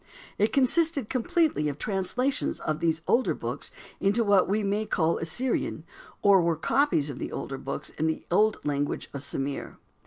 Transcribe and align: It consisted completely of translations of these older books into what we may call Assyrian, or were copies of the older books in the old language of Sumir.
It 0.39 0.51
consisted 0.51 1.11
completely 1.11 1.69
of 1.69 1.77
translations 1.77 2.59
of 2.59 2.79
these 2.79 3.03
older 3.07 3.35
books 3.35 3.69
into 3.99 4.23
what 4.23 4.49
we 4.49 4.63
may 4.63 4.87
call 4.87 5.19
Assyrian, 5.19 5.83
or 6.23 6.41
were 6.41 6.57
copies 6.57 7.11
of 7.11 7.19
the 7.19 7.31
older 7.31 7.59
books 7.59 7.91
in 7.91 8.07
the 8.07 8.25
old 8.31 8.57
language 8.65 9.11
of 9.13 9.21
Sumir. 9.21 9.77